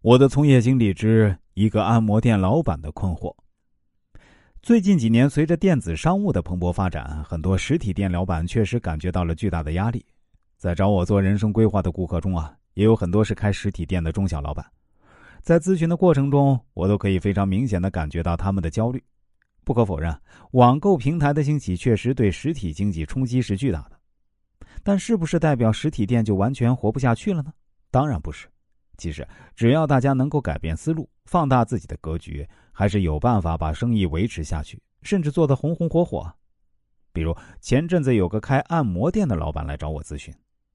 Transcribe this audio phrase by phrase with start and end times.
[0.00, 3.34] 我的从业经历之一个按摩店老板的困惑。
[4.62, 10.06] 最近几年，随着电子商务的蓬勃发展，很多实体店老板确实感觉到了巨大的压力。
[10.56, 14.64] 在找我做人生规划的顾客中啊，也有很多是开实体店的中小老板。
[15.42, 19.02] 在咨询的过程中，我都可以非常明显的感觉到他们的焦虑。
[19.64, 20.16] 不可否认，
[20.52, 23.98] 网购平台的兴起确实对实体经济冲击是巨大的。
[24.84, 27.52] 但是不是代表实体店就完全活不下去了呢？
[27.90, 28.46] 当然不是。
[28.98, 36.30] 其实，只要大家能够改变思路，放大自己的格局，还是有办法把生意维持下去，甚至做得红红火火。
[37.12, 40.34] 比如前阵子有个开按摩店的老板来找我咨询，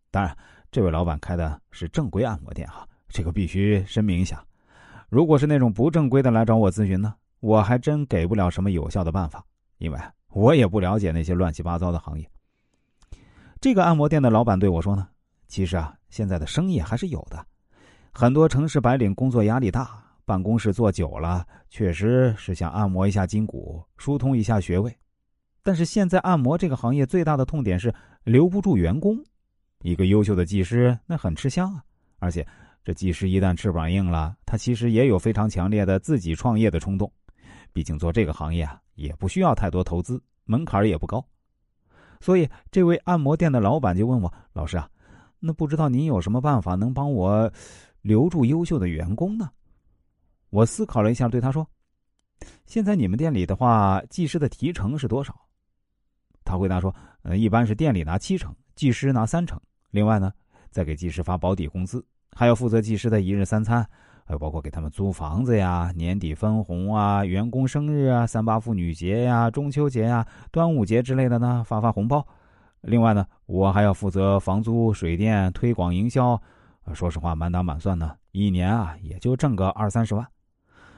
[0.10, 0.36] 当然，
[0.72, 4.42] 这位老板开的是正规按摩店哈，这个必须声明一下。
[5.10, 9.46] 如果是那种不正规的来找我咨询呢，我还真给不了什么有效的办法，
[9.80, 10.00] 因为
[10.30, 12.26] 我也不了解那些乱七八糟的行业。
[13.60, 15.10] 这个按摩店的老板对我说呢，
[15.48, 17.46] 其实啊，现在的生意还是有的。
[18.16, 19.90] 很多城市白领工作压力大，
[20.24, 24.96] 办公室坐久了，确实是想按摩一下筋骨，疏通一下穴位。
[25.64, 27.92] 但是现在按摩这个行业最大的痛点是
[28.24, 29.18] 留不住员工。
[29.82, 31.84] 一个优秀的技师那很吃香啊，
[32.20, 32.46] 而且
[32.84, 37.12] 这技师一旦翅膀硬了，他其实也有非常强烈的自己创业的冲动。
[37.74, 41.26] 毕竟做这个行业啊，也不需要太多投资，门槛也不高。
[42.22, 44.88] 所以这位按摩店的老板就问我：“老师啊，
[45.40, 47.52] 那不知道您有什么办法能帮我？”
[48.04, 49.50] 留住优秀的员工呢？
[50.52, 51.68] 我思考了一下，对他说
[52.68, 55.34] ：“现在你们店里的话，技师的提成是多少？”
[56.46, 59.60] 他回答说：“呃，一般是店里拿七成，技师拿三成。
[59.90, 60.32] 另外呢，
[60.70, 63.82] 再给技师发保底工资，还要负责技师的一日三餐，
[64.26, 72.28] 还有包括给他们租房子呀、年底分红啊、员工生日啊、三八妇女节呀、中秋节呀、端午节之类的呢，发发红包。
[72.82, 76.40] 另外呢，我还要负责房租、水电、推广营销。”
[76.92, 80.28] 说实话，满打满算呢，一年啊也就挣个二三十万。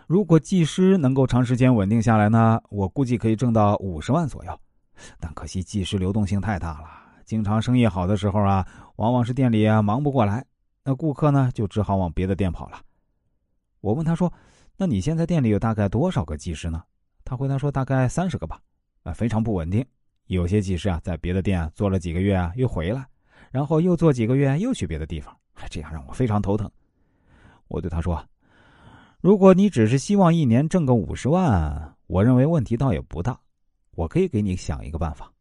[0.08, 4.60] 如果技师能够长时间稳定下来呢，我估计可以挣到五十万左右。
[5.20, 6.88] 但可惜技师流动性太大了，
[7.26, 10.46] 经常生意好的时候啊，往往是店里啊忙不过来，
[10.84, 12.80] 那顾客呢就只好往别的店跑了。
[13.82, 14.32] 我问他说
[14.78, 16.82] ：“那你现在店里有大概多少个技师呢？”
[17.24, 18.60] 他回答说：“大概三十个吧。”
[19.04, 19.86] 啊，非常不稳定。
[20.28, 23.06] 有些技师啊在别的店做了几个月啊又回来，
[23.52, 25.36] 然后又做几个月又去别的地方。
[25.70, 26.70] 这样让我非常头疼。
[27.68, 28.24] 我对他说
[29.22, 33.40] ：“如果你只是希望一年挣个五十万，我认为问题倒也不大。
[33.92, 35.32] 我可以给你想一个办法。